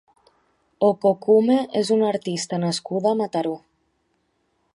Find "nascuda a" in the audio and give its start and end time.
2.67-3.19